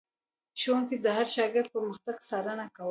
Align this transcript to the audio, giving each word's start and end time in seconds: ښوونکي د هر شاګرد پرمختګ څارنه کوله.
ښوونکي 0.59 0.97
د 1.01 1.07
هر 1.17 1.27
شاګرد 1.35 1.71
پرمختګ 1.75 2.15
څارنه 2.29 2.65
کوله. 2.75 2.79